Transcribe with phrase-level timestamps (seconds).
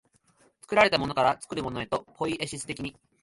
[0.61, 2.95] 作られたものから作るものへと、ポイエシス的に、